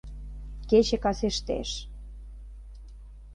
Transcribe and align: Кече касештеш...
Кече 0.69 0.97
касештеш... 1.03 1.69